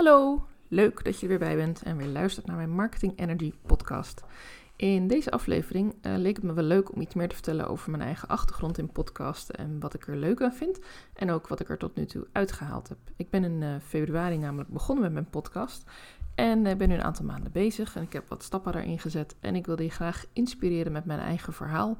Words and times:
Hallo, 0.00 0.46
leuk 0.68 1.04
dat 1.04 1.16
je 1.16 1.22
er 1.22 1.28
weer 1.28 1.38
bij 1.38 1.56
bent 1.56 1.82
en 1.82 1.96
weer 1.96 2.06
luistert 2.06 2.46
naar 2.46 2.56
mijn 2.56 2.70
Marketing 2.70 3.18
Energy 3.18 3.52
podcast. 3.66 4.24
In 4.76 5.08
deze 5.08 5.30
aflevering 5.30 5.94
uh, 6.02 6.16
leek 6.16 6.36
het 6.36 6.44
me 6.44 6.52
wel 6.52 6.64
leuk 6.64 6.92
om 6.92 7.00
iets 7.00 7.14
meer 7.14 7.28
te 7.28 7.34
vertellen 7.34 7.68
over 7.68 7.90
mijn 7.90 8.02
eigen 8.02 8.28
achtergrond 8.28 8.78
in 8.78 8.92
podcasten 8.92 9.54
en 9.54 9.80
wat 9.80 9.94
ik 9.94 10.06
er 10.06 10.16
leuk 10.16 10.42
aan 10.42 10.52
vind 10.52 10.78
en 11.14 11.30
ook 11.30 11.48
wat 11.48 11.60
ik 11.60 11.68
er 11.68 11.78
tot 11.78 11.96
nu 11.96 12.06
toe 12.06 12.26
uitgehaald 12.32 12.88
heb. 12.88 12.98
Ik 13.16 13.30
ben 13.30 13.44
in 13.44 13.60
uh, 13.60 13.74
februari 13.82 14.38
namelijk 14.38 14.68
begonnen 14.68 15.04
met 15.04 15.12
mijn 15.12 15.30
podcast 15.30 15.84
en 16.34 16.64
uh, 16.64 16.74
ben 16.74 16.88
nu 16.88 16.94
een 16.94 17.02
aantal 17.02 17.24
maanden 17.24 17.52
bezig 17.52 17.96
en 17.96 18.02
ik 18.02 18.12
heb 18.12 18.28
wat 18.28 18.42
stappen 18.42 18.72
daarin 18.72 18.98
gezet 18.98 19.36
en 19.40 19.54
ik 19.54 19.66
wilde 19.66 19.82
je 19.82 19.90
graag 19.90 20.26
inspireren 20.32 20.92
met 20.92 21.04
mijn 21.04 21.20
eigen 21.20 21.52
verhaal. 21.52 21.96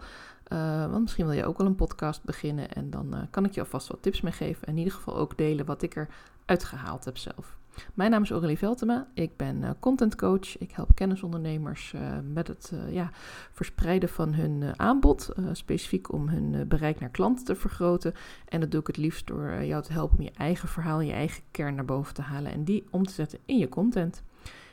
want 0.90 1.00
misschien 1.00 1.26
wil 1.26 1.34
je 1.34 1.46
ook 1.46 1.58
wel 1.58 1.66
een 1.66 1.74
podcast 1.74 2.24
beginnen 2.24 2.72
en 2.72 2.90
dan 2.90 3.28
kan 3.30 3.44
ik 3.44 3.52
je 3.52 3.60
alvast 3.60 3.88
wat 3.88 4.02
tips 4.02 4.20
meegeven 4.20 4.66
en 4.66 4.72
in 4.72 4.78
ieder 4.78 4.94
geval 4.94 5.16
ook 5.16 5.36
delen 5.36 5.66
wat 5.66 5.82
ik 5.82 5.96
er 5.96 6.08
uitgehaald 6.44 7.04
heb 7.04 7.16
zelf. 7.16 7.59
Mijn 7.94 8.10
naam 8.10 8.22
is 8.22 8.30
Aurélie 8.30 8.58
Veltema. 8.58 9.06
Ik 9.14 9.36
ben 9.36 9.62
uh, 9.62 9.70
content 9.80 10.16
coach. 10.16 10.58
Ik 10.58 10.70
help 10.70 10.94
kennisondernemers 10.94 11.92
uh, 11.92 12.00
met 12.32 12.48
het 12.48 12.70
uh, 12.74 12.92
ja, 12.92 13.10
verspreiden 13.52 14.08
van 14.08 14.34
hun 14.34 14.78
aanbod. 14.78 15.28
specifiek 15.52 16.12
om 16.12 16.28
hun 16.28 16.68
bereik 16.68 17.00
naar 17.00 17.10
klanten 17.10 17.44
te 17.44 17.54
vergroten. 17.54 18.14
En 18.48 18.60
dat 18.60 18.70
doe 18.70 18.80
ik 18.80 18.86
het 18.86 18.96
liefst 18.96 19.26
door 19.26 19.64
jou 19.64 19.82
te 19.82 19.92
helpen 19.92 20.18
om 20.18 20.24
je 20.24 20.32
eigen 20.36 20.68
verhaal, 20.68 21.00
je 21.00 21.12
eigen 21.12 21.42
kern 21.50 21.74
naar 21.74 21.84
boven 21.84 22.14
te 22.14 22.22
halen. 22.22 22.52
En 22.52 22.64
die 22.64 22.86
om 22.90 23.06
te 23.06 23.12
zetten 23.12 23.38
in 23.44 23.58
je 23.58 23.68
content. 23.68 24.22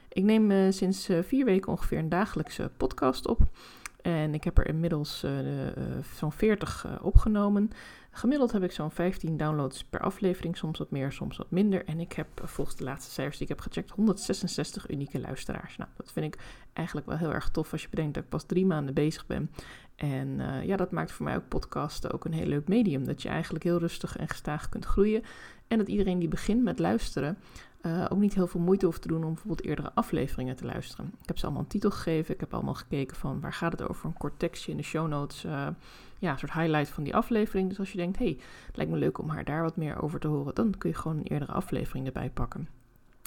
Ik 0.09 0.23
neem 0.23 0.71
sinds 0.71 1.09
vier 1.21 1.45
weken 1.45 1.71
ongeveer 1.71 1.97
een 1.99 2.09
dagelijkse 2.09 2.71
podcast 2.77 3.27
op. 3.27 3.41
En 4.01 4.33
ik 4.33 4.43
heb 4.43 4.57
er 4.57 4.67
inmiddels 4.67 5.25
zo'n 6.15 6.31
40 6.31 7.01
opgenomen. 7.01 7.71
Gemiddeld 8.17 8.51
heb 8.51 8.63
ik 8.63 8.71
zo'n 8.71 8.91
15 8.91 9.37
downloads 9.37 9.83
per 9.83 9.99
aflevering, 9.99 10.57
soms 10.57 10.77
wat 10.77 10.91
meer, 10.91 11.11
soms 11.11 11.37
wat 11.37 11.51
minder. 11.51 11.85
En 11.85 11.99
ik 11.99 12.13
heb 12.13 12.27
volgens 12.43 12.77
de 12.77 12.83
laatste 12.83 13.11
cijfers 13.11 13.37
die 13.37 13.47
ik 13.47 13.55
heb 13.55 13.61
gecheckt 13.61 13.89
166 13.89 14.89
unieke 14.89 15.19
luisteraars. 15.19 15.77
Nou, 15.77 15.89
dat 15.97 16.11
vind 16.11 16.25
ik 16.25 16.41
eigenlijk 16.73 17.07
wel 17.07 17.17
heel 17.17 17.33
erg 17.33 17.49
tof 17.49 17.71
als 17.71 17.81
je 17.81 17.89
bedenkt 17.89 18.13
dat 18.13 18.23
ik 18.23 18.29
pas 18.29 18.43
drie 18.43 18.65
maanden 18.65 18.93
bezig 18.93 19.25
ben. 19.25 19.51
En 19.95 20.27
uh, 20.27 20.63
ja, 20.63 20.75
dat 20.75 20.91
maakt 20.91 21.11
voor 21.11 21.25
mij 21.25 21.35
ook 21.35 21.47
podcasten 21.47 22.11
ook 22.11 22.25
een 22.25 22.33
heel 22.33 22.45
leuk 22.45 22.67
medium. 22.67 23.05
Dat 23.05 23.21
je 23.21 23.29
eigenlijk 23.29 23.63
heel 23.63 23.79
rustig 23.79 24.17
en 24.17 24.27
gestaag 24.27 24.69
kunt 24.69 24.85
groeien. 24.85 25.23
En 25.67 25.77
dat 25.77 25.87
iedereen 25.87 26.19
die 26.19 26.29
begint 26.29 26.63
met 26.63 26.79
luisteren 26.79 27.37
uh, 27.81 28.05
ook 28.09 28.19
niet 28.19 28.33
heel 28.33 28.47
veel 28.47 28.61
moeite 28.61 28.85
hoeft 28.85 29.01
te 29.01 29.07
doen 29.07 29.23
om 29.23 29.33
bijvoorbeeld 29.33 29.67
eerdere 29.67 29.91
afleveringen 29.93 30.55
te 30.55 30.65
luisteren. 30.65 31.05
Ik 31.21 31.27
heb 31.27 31.37
ze 31.37 31.45
allemaal 31.45 31.63
een 31.63 31.69
titel 31.69 31.91
gegeven. 31.91 32.33
Ik 32.33 32.39
heb 32.39 32.53
allemaal 32.53 32.73
gekeken 32.73 33.15
van 33.15 33.39
waar 33.39 33.53
gaat 33.53 33.71
het 33.71 33.89
over, 33.89 34.05
een 34.05 34.17
kort 34.17 34.39
tekstje 34.39 34.71
in 34.71 34.77
de 34.77 34.83
show 34.83 35.07
notes. 35.07 35.45
Ja, 36.19 36.31
een 36.31 36.39
soort 36.39 36.53
highlight 36.53 36.89
van 36.89 37.03
die 37.03 37.15
aflevering. 37.15 37.69
Dus 37.69 37.79
als 37.79 37.91
je 37.91 37.97
denkt, 37.97 38.17
hey, 38.17 38.37
het 38.65 38.75
lijkt 38.75 38.91
me 38.91 38.97
leuk 38.97 39.19
om 39.19 39.29
haar 39.29 39.43
daar 39.43 39.61
wat 39.61 39.75
meer 39.75 40.01
over 40.01 40.19
te 40.19 40.27
horen, 40.27 40.55
dan 40.55 40.73
kun 40.77 40.89
je 40.89 40.95
gewoon 40.95 41.17
een 41.17 41.27
eerdere 41.27 41.51
aflevering 41.51 42.05
erbij 42.05 42.29
pakken. 42.29 42.67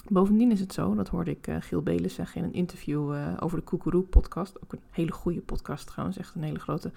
Bovendien 0.07 0.51
is 0.51 0.59
het 0.59 0.73
zo, 0.73 0.95
dat 0.95 1.07
hoorde 1.07 1.31
ik 1.31 1.47
uh, 1.47 1.55
Giel 1.59 1.83
zeggen 2.05 2.41
in 2.41 2.47
een 2.47 2.53
interview 2.53 3.13
uh, 3.13 3.33
over 3.39 3.57
de 3.57 3.63
Koekeroe 3.63 4.03
podcast. 4.03 4.63
Ook 4.63 4.73
een 4.73 4.79
hele 4.91 5.11
goede 5.11 5.41
podcast 5.41 5.87
trouwens, 5.87 6.17
echt 6.17 6.35
een 6.35 6.43
hele 6.43 6.59
grote 6.59 6.91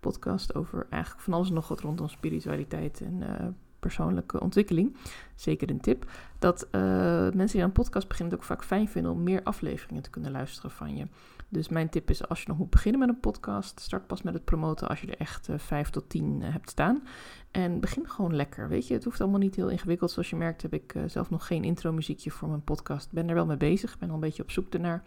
podcast 0.00 0.54
over 0.54 0.86
eigenlijk 0.90 1.22
van 1.22 1.32
alles 1.32 1.48
en 1.48 1.54
nog 1.54 1.68
wat 1.68 1.80
rondom 1.80 2.08
spiritualiteit 2.08 3.00
en 3.00 3.20
uh, 3.20 3.46
persoonlijke 3.80 4.40
ontwikkeling. 4.40 4.96
Zeker 5.34 5.70
een 5.70 5.80
tip. 5.80 6.10
Dat 6.38 6.68
mensen 6.72 7.46
die 7.46 7.60
aan 7.60 7.66
een 7.66 7.72
podcast 7.72 8.08
beginnen 8.08 8.34
het 8.34 8.42
ook 8.42 8.48
vaak 8.48 8.64
fijn 8.64 8.88
vinden 8.88 9.12
om 9.12 9.22
meer 9.22 9.42
afleveringen 9.42 10.02
te 10.02 10.10
kunnen 10.10 10.30
luisteren 10.30 10.70
van 10.70 10.96
je. 10.96 11.06
Dus 11.48 11.68
mijn 11.68 11.88
tip 11.88 12.10
is 12.10 12.28
als 12.28 12.42
je 12.42 12.48
nog 12.48 12.58
moet 12.58 12.70
beginnen 12.70 13.00
met 13.00 13.08
een 13.08 13.20
podcast, 13.20 13.80
start 13.80 14.06
pas 14.06 14.22
met 14.22 14.34
het 14.34 14.44
promoten 14.44 14.88
als 14.88 15.00
je 15.00 15.06
er 15.06 15.18
echt 15.18 15.48
uh, 15.48 15.58
vijf 15.58 15.90
tot 15.90 16.08
tien 16.08 16.40
uh, 16.40 16.52
hebt 16.52 16.70
staan. 16.70 17.02
En 17.50 17.80
begin 17.80 18.08
gewoon 18.08 18.34
lekker, 18.34 18.68
weet 18.68 18.88
je. 18.88 18.94
Het 18.94 19.04
hoeft 19.04 19.20
allemaal 19.20 19.40
niet 19.40 19.54
heel 19.54 19.68
ingewikkeld. 19.68 20.10
Zoals 20.10 20.30
je 20.30 20.36
merkt 20.36 20.62
heb 20.62 20.72
ik 20.72 20.94
zelf 21.06 21.30
nog 21.30 21.46
geen 21.46 21.64
intro 21.64 21.92
muziekje 21.92 22.30
voor 22.30 22.48
mijn 22.48 22.64
podcast. 22.64 23.12
Ben 23.12 23.28
er 23.28 23.34
wel 23.34 23.46
mee 23.46 23.56
bezig, 23.56 23.98
ben 23.98 24.08
al 24.08 24.14
een 24.14 24.20
beetje 24.20 24.42
op 24.42 24.50
zoek 24.50 24.72
ernaar. 24.74 25.02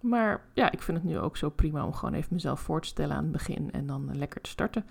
Maar 0.00 0.44
ja, 0.54 0.70
ik 0.70 0.82
vind 0.82 0.98
het 0.98 1.06
nu 1.06 1.18
ook 1.18 1.36
zo 1.36 1.50
prima 1.50 1.84
om 1.84 1.92
gewoon 1.92 2.14
even 2.14 2.34
mezelf 2.34 2.60
voor 2.60 2.80
te 2.80 2.88
stellen 2.88 3.16
aan 3.16 3.22
het 3.22 3.32
begin 3.32 3.72
en 3.72 3.86
dan 3.86 4.16
lekker 4.16 4.40
te 4.40 4.50
starten. 4.50 4.84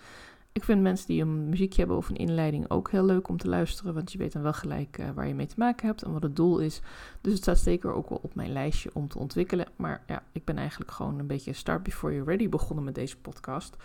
Ik 0.51 0.63
vind 0.63 0.81
mensen 0.81 1.07
die 1.07 1.21
een 1.21 1.49
muziekje 1.49 1.79
hebben 1.79 1.97
of 1.97 2.09
een 2.09 2.15
inleiding 2.15 2.69
ook 2.69 2.91
heel 2.91 3.05
leuk 3.05 3.27
om 3.27 3.37
te 3.37 3.47
luisteren, 3.47 3.93
want 3.93 4.11
je 4.11 4.17
weet 4.17 4.31
dan 4.31 4.41
wel 4.41 4.53
gelijk 4.53 4.97
uh, 4.97 5.09
waar 5.09 5.27
je 5.27 5.33
mee 5.33 5.45
te 5.45 5.55
maken 5.57 5.87
hebt 5.87 6.03
en 6.03 6.13
wat 6.13 6.23
het 6.23 6.35
doel 6.35 6.59
is. 6.59 6.81
Dus 7.21 7.33
het 7.33 7.41
staat 7.41 7.59
zeker 7.59 7.93
ook 7.93 8.09
wel 8.09 8.19
op 8.21 8.35
mijn 8.35 8.51
lijstje 8.51 8.89
om 8.93 9.07
te 9.07 9.19
ontwikkelen. 9.19 9.67
Maar 9.75 10.03
ja, 10.07 10.23
ik 10.31 10.45
ben 10.45 10.57
eigenlijk 10.57 10.91
gewoon 10.91 11.19
een 11.19 11.27
beetje 11.27 11.53
start 11.53 11.83
before 11.83 12.13
you're 12.13 12.29
ready 12.29 12.49
begonnen 12.49 12.85
met 12.85 12.95
deze 12.95 13.17
podcast. 13.17 13.75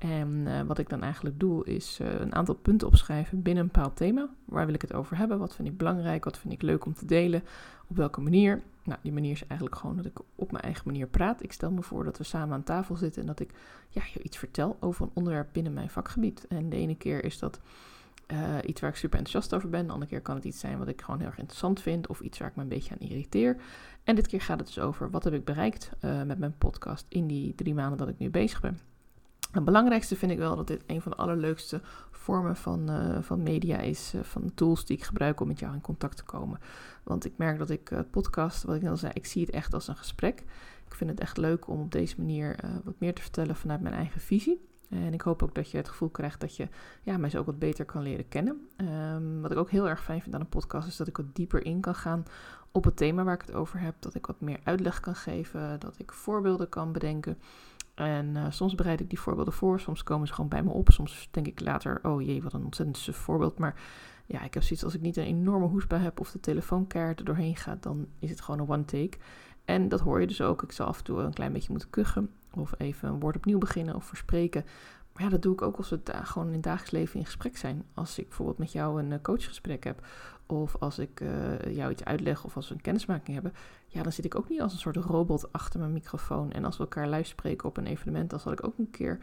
En 0.00 0.28
uh, 0.28 0.60
wat 0.60 0.78
ik 0.78 0.88
dan 0.88 1.02
eigenlijk 1.02 1.40
doe, 1.40 1.64
is 1.64 1.98
uh, 2.02 2.20
een 2.20 2.34
aantal 2.34 2.54
punten 2.54 2.86
opschrijven 2.86 3.42
binnen 3.42 3.62
een 3.62 3.70
bepaald 3.72 3.96
thema. 3.96 4.28
Waar 4.44 4.66
wil 4.66 4.74
ik 4.74 4.82
het 4.82 4.92
over 4.92 5.16
hebben? 5.16 5.38
Wat 5.38 5.54
vind 5.54 5.68
ik 5.68 5.76
belangrijk? 5.76 6.24
Wat 6.24 6.38
vind 6.38 6.52
ik 6.52 6.62
leuk 6.62 6.84
om 6.84 6.94
te 6.94 7.06
delen? 7.06 7.42
Op 7.88 7.96
welke 7.96 8.20
manier? 8.20 8.62
Nou, 8.84 8.98
die 9.02 9.12
manier 9.12 9.32
is 9.32 9.46
eigenlijk 9.46 9.80
gewoon 9.80 9.96
dat 9.96 10.04
ik 10.04 10.18
op 10.34 10.52
mijn 10.52 10.64
eigen 10.64 10.82
manier 10.86 11.06
praat. 11.06 11.42
Ik 11.42 11.52
stel 11.52 11.70
me 11.70 11.82
voor 11.82 12.04
dat 12.04 12.18
we 12.18 12.24
samen 12.24 12.54
aan 12.54 12.62
tafel 12.62 12.96
zitten 12.96 13.20
en 13.20 13.26
dat 13.26 13.40
ik 13.40 13.50
ja, 13.88 14.02
je 14.12 14.22
iets 14.22 14.38
vertel 14.38 14.76
over 14.80 15.04
een 15.04 15.10
onderwerp 15.14 15.48
binnen 15.52 15.72
mijn 15.72 15.90
vakgebied. 15.90 16.46
En 16.46 16.68
de 16.68 16.76
ene 16.76 16.96
keer 16.96 17.24
is 17.24 17.38
dat 17.38 17.60
uh, 18.32 18.38
iets 18.66 18.80
waar 18.80 18.90
ik 18.90 18.96
super 18.96 19.18
enthousiast 19.18 19.54
over 19.54 19.68
ben. 19.68 19.86
De 19.86 19.92
andere 19.92 20.10
keer 20.10 20.20
kan 20.20 20.34
het 20.34 20.44
iets 20.44 20.60
zijn 20.60 20.78
wat 20.78 20.88
ik 20.88 21.00
gewoon 21.02 21.20
heel 21.20 21.28
erg 21.28 21.38
interessant 21.38 21.80
vind 21.80 22.06
of 22.06 22.20
iets 22.20 22.38
waar 22.38 22.48
ik 22.48 22.56
me 22.56 22.62
een 22.62 22.68
beetje 22.68 22.94
aan 22.94 23.08
irriteer. 23.08 23.56
En 24.04 24.14
dit 24.14 24.26
keer 24.26 24.40
gaat 24.40 24.58
het 24.58 24.66
dus 24.66 24.78
over 24.78 25.10
wat 25.10 25.24
heb 25.24 25.32
ik 25.32 25.44
bereikt 25.44 25.90
met 26.00 26.38
mijn 26.38 26.54
podcast 26.58 27.06
in 27.08 27.26
die 27.26 27.54
drie 27.54 27.74
maanden 27.74 27.98
dat 27.98 28.08
ik 28.08 28.18
nu 28.18 28.30
bezig 28.30 28.60
ben. 28.60 28.89
Het 29.50 29.64
belangrijkste 29.64 30.16
vind 30.16 30.32
ik 30.32 30.38
wel 30.38 30.56
dat 30.56 30.66
dit 30.66 30.82
een 30.86 31.02
van 31.02 31.12
de 31.12 31.18
allerleukste 31.18 31.80
vormen 32.10 32.56
van, 32.56 32.90
uh, 32.90 33.22
van 33.22 33.42
media 33.42 33.78
is, 33.78 34.12
uh, 34.14 34.22
van 34.22 34.54
tools 34.54 34.84
die 34.84 34.96
ik 34.96 35.04
gebruik 35.04 35.40
om 35.40 35.46
met 35.46 35.58
jou 35.58 35.74
in 35.74 35.80
contact 35.80 36.16
te 36.16 36.24
komen. 36.24 36.60
Want 37.02 37.24
ik 37.24 37.32
merk 37.36 37.58
dat 37.58 37.70
ik 37.70 37.90
uh, 37.90 38.00
podcast, 38.10 38.62
wat 38.62 38.76
ik 38.76 38.86
al 38.86 38.96
zei, 38.96 39.12
ik 39.14 39.26
zie 39.26 39.44
het 39.44 39.54
echt 39.54 39.74
als 39.74 39.88
een 39.88 39.96
gesprek. 39.96 40.44
Ik 40.86 40.94
vind 40.94 41.10
het 41.10 41.20
echt 41.20 41.36
leuk 41.36 41.68
om 41.68 41.80
op 41.80 41.92
deze 41.92 42.14
manier 42.18 42.56
wat 42.84 42.94
meer 42.98 43.14
te 43.14 43.22
vertellen 43.22 43.56
vanuit 43.56 43.80
mijn 43.80 43.94
eigen 43.94 44.20
visie. 44.20 44.68
En 44.90 45.12
ik 45.12 45.20
hoop 45.20 45.42
ook 45.42 45.54
dat 45.54 45.70
je 45.70 45.76
het 45.76 45.88
gevoel 45.88 46.08
krijgt 46.08 46.40
dat 46.40 46.56
je 46.56 46.68
ja, 47.02 47.16
mij 47.16 47.30
zo 47.30 47.38
ook 47.38 47.46
wat 47.46 47.58
beter 47.58 47.84
kan 47.84 48.02
leren 48.02 48.28
kennen. 48.28 48.68
Um, 49.14 49.40
wat 49.40 49.50
ik 49.50 49.56
ook 49.56 49.70
heel 49.70 49.88
erg 49.88 50.02
fijn 50.02 50.22
vind 50.22 50.34
aan 50.34 50.40
een 50.40 50.48
podcast 50.48 50.88
is 50.88 50.96
dat 50.96 51.06
ik 51.06 51.16
wat 51.16 51.34
dieper 51.34 51.64
in 51.64 51.80
kan 51.80 51.94
gaan 51.94 52.24
op 52.70 52.84
het 52.84 52.96
thema 52.96 53.24
waar 53.24 53.34
ik 53.34 53.40
het 53.46 53.54
over 53.54 53.80
heb. 53.80 53.94
Dat 53.98 54.14
ik 54.14 54.26
wat 54.26 54.40
meer 54.40 54.60
uitleg 54.62 55.00
kan 55.00 55.14
geven, 55.14 55.80
dat 55.80 55.94
ik 55.98 56.12
voorbeelden 56.12 56.68
kan 56.68 56.92
bedenken. 56.92 57.38
En 58.00 58.34
uh, 58.34 58.46
soms 58.48 58.74
bereid 58.74 59.00
ik 59.00 59.08
die 59.08 59.20
voorbeelden 59.20 59.54
voor, 59.54 59.80
soms 59.80 60.02
komen 60.02 60.26
ze 60.26 60.34
gewoon 60.34 60.50
bij 60.50 60.62
me 60.62 60.70
op. 60.70 60.90
Soms 60.90 61.28
denk 61.30 61.46
ik 61.46 61.60
later, 61.60 61.98
oh 62.02 62.22
jee, 62.22 62.42
wat 62.42 62.52
een 62.52 62.64
ontzettend 62.64 63.16
voorbeeld. 63.16 63.58
Maar 63.58 63.74
ja, 64.26 64.42
ik 64.42 64.54
heb 64.54 64.62
zoiets 64.62 64.84
als 64.84 64.94
ik 64.94 65.00
niet 65.00 65.16
een 65.16 65.24
enorme 65.24 65.66
hoesbui 65.66 66.02
heb 66.02 66.20
of 66.20 66.30
de 66.30 66.40
telefoonkaart 66.40 67.18
er 67.18 67.24
doorheen 67.24 67.56
gaat, 67.56 67.82
dan 67.82 68.06
is 68.18 68.30
het 68.30 68.40
gewoon 68.40 68.60
een 68.60 68.68
one 68.68 68.84
take. 68.84 69.18
En 69.64 69.88
dat 69.88 70.00
hoor 70.00 70.20
je 70.20 70.26
dus 70.26 70.40
ook. 70.40 70.62
Ik 70.62 70.72
zal 70.72 70.86
af 70.86 70.98
en 70.98 71.04
toe 71.04 71.18
een 71.18 71.34
klein 71.34 71.52
beetje 71.52 71.70
moeten 71.70 71.90
kuchen 71.90 72.30
of 72.54 72.74
even 72.78 73.08
een 73.08 73.20
woord 73.20 73.36
opnieuw 73.36 73.58
beginnen 73.58 73.94
of 73.94 74.04
verspreken. 74.04 74.64
Maar 75.12 75.22
ja, 75.22 75.28
dat 75.28 75.42
doe 75.42 75.52
ik 75.52 75.62
ook 75.62 75.76
als 75.76 75.90
we 75.90 76.00
gewoon 76.04 76.48
in 76.48 76.54
het 76.54 76.62
dagelijks 76.62 76.90
leven 76.90 77.18
in 77.18 77.24
gesprek 77.24 77.56
zijn. 77.56 77.84
Als 77.94 78.18
ik 78.18 78.28
bijvoorbeeld 78.28 78.58
met 78.58 78.72
jou 78.72 79.02
een 79.02 79.12
eh, 79.12 79.18
coachgesprek 79.22 79.84
heb 79.84 80.06
of 80.56 80.76
als 80.78 80.98
ik 80.98 81.20
uh, 81.20 81.76
jou 81.76 81.90
iets 81.90 82.04
uitleg 82.04 82.44
of 82.44 82.56
als 82.56 82.68
we 82.68 82.74
een 82.74 82.80
kennismaking 82.80 83.34
hebben, 83.34 83.52
ja, 83.86 84.02
dan 84.02 84.12
zit 84.12 84.24
ik 84.24 84.34
ook 84.34 84.48
niet 84.48 84.60
als 84.60 84.72
een 84.72 84.78
soort 84.78 84.96
robot 84.96 85.52
achter 85.52 85.80
mijn 85.80 85.92
microfoon. 85.92 86.52
En 86.52 86.64
als 86.64 86.76
we 86.76 86.82
elkaar 86.82 87.08
live 87.08 87.28
spreken 87.28 87.68
op 87.68 87.76
een 87.76 87.86
evenement, 87.86 88.30
dan 88.30 88.40
zal 88.40 88.52
ik 88.52 88.66
ook 88.66 88.78
een 88.78 88.90
keer 88.90 89.18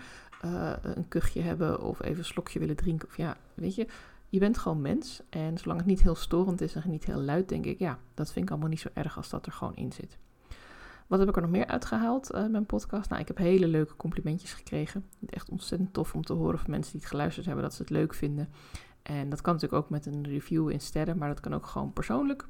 uh, 0.45 0.71
een 0.81 1.07
kuchje 1.07 1.41
hebben 1.41 1.81
of 1.81 2.01
even 2.01 2.17
een 2.17 2.25
slokje 2.25 2.59
willen 2.59 2.75
drinken. 2.75 3.07
Of 3.07 3.17
ja, 3.17 3.37
weet 3.53 3.75
je, 3.75 3.87
je 4.29 4.39
bent 4.39 4.57
gewoon 4.57 4.81
mens. 4.81 5.21
En 5.29 5.57
zolang 5.57 5.79
het 5.79 5.89
niet 5.89 6.01
heel 6.01 6.15
storend 6.15 6.61
is 6.61 6.75
en 6.75 6.89
niet 6.89 7.05
heel 7.05 7.21
luid, 7.21 7.49
denk 7.49 7.65
ik, 7.65 7.79
ja, 7.79 7.99
dat 8.13 8.31
vind 8.31 8.45
ik 8.45 8.51
allemaal 8.51 8.69
niet 8.69 8.79
zo 8.79 8.89
erg 8.93 9.17
als 9.17 9.29
dat 9.29 9.45
er 9.45 9.51
gewoon 9.51 9.75
in 9.75 9.91
zit. 9.91 10.17
Wat 11.07 11.19
heb 11.19 11.29
ik 11.29 11.35
er 11.35 11.41
nog 11.41 11.51
meer 11.51 11.67
uitgehaald, 11.67 12.33
uh, 12.35 12.47
mijn 12.47 12.65
podcast? 12.65 13.09
Nou, 13.09 13.21
ik 13.21 13.27
heb 13.27 13.37
hele 13.37 13.67
leuke 13.67 13.95
complimentjes 13.95 14.53
gekregen. 14.53 15.05
Echt 15.25 15.49
ontzettend 15.49 15.93
tof 15.93 16.13
om 16.13 16.23
te 16.23 16.33
horen 16.33 16.59
van 16.59 16.71
mensen 16.71 16.91
die 16.91 17.01
het 17.01 17.09
geluisterd 17.09 17.45
hebben, 17.45 17.63
dat 17.63 17.73
ze 17.73 17.81
het 17.81 17.91
leuk 17.91 18.13
vinden. 18.13 18.49
En 19.07 19.29
dat 19.29 19.41
kan 19.41 19.53
natuurlijk 19.53 19.83
ook 19.83 19.89
met 19.89 20.05
een 20.05 20.27
review 20.27 20.69
in 20.69 20.81
sterren, 20.81 21.17
maar 21.17 21.27
dat 21.27 21.39
kan 21.39 21.53
ook 21.53 21.65
gewoon 21.65 21.93
persoonlijk. 21.93 22.45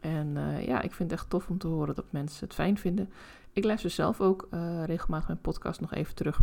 En 0.00 0.36
uh, 0.36 0.66
ja, 0.66 0.82
ik 0.82 0.92
vind 0.92 1.10
het 1.10 1.20
echt 1.20 1.30
tof 1.30 1.48
om 1.48 1.58
te 1.58 1.66
horen 1.66 1.94
dat 1.94 2.04
mensen 2.10 2.46
het 2.46 2.54
fijn 2.54 2.78
vinden. 2.78 3.10
Ik 3.52 3.64
luister 3.64 3.90
zelf 3.90 4.20
ook 4.20 4.48
uh, 4.50 4.84
regelmatig 4.84 5.26
mijn 5.26 5.40
podcast 5.40 5.80
nog 5.80 5.94
even 5.94 6.14
terug. 6.14 6.40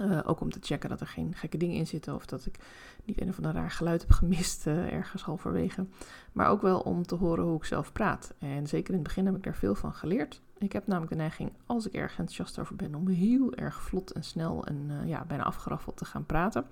Uh, 0.00 0.20
ook 0.24 0.40
om 0.40 0.50
te 0.50 0.58
checken 0.62 0.88
dat 0.88 1.00
er 1.00 1.06
geen 1.06 1.34
gekke 1.34 1.56
dingen 1.56 1.76
in 1.76 1.86
zitten 1.86 2.14
of 2.14 2.26
dat 2.26 2.46
ik 2.46 2.58
niet 3.04 3.20
een 3.20 3.28
of 3.28 3.36
ander 3.36 3.52
raar 3.52 3.70
geluid 3.70 4.00
heb 4.00 4.10
gemist 4.10 4.66
ergens 4.66 5.22
halverwege. 5.22 5.86
Maar 6.32 6.48
ook 6.48 6.62
wel 6.62 6.80
om 6.80 7.02
te 7.02 7.14
horen 7.14 7.44
hoe 7.44 7.56
ik 7.56 7.64
zelf 7.64 7.92
praat. 7.92 8.34
En 8.38 8.66
zeker 8.66 8.88
in 8.88 8.98
het 8.98 9.08
begin 9.08 9.26
heb 9.26 9.36
ik 9.36 9.42
daar 9.42 9.56
veel 9.56 9.74
van 9.74 9.92
geleerd. 9.92 10.40
Ik 10.58 10.72
heb 10.72 10.86
namelijk 10.86 11.12
de 11.12 11.18
neiging, 11.18 11.52
als 11.66 11.86
ik 11.86 11.92
erg 11.92 12.10
enthousiast 12.10 12.58
over 12.58 12.76
ben, 12.76 12.94
om 12.94 13.08
heel 13.08 13.54
erg 13.54 13.82
vlot 13.82 14.10
en 14.10 14.24
snel 14.24 14.66
en 14.66 14.90
ja, 15.06 15.24
bijna 15.24 15.42
afgeraffeld 15.42 15.96
te 15.96 16.04
gaan 16.04 16.26
praten. 16.26 16.66